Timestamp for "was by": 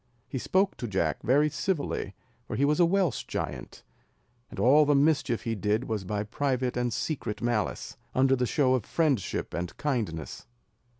5.83-6.23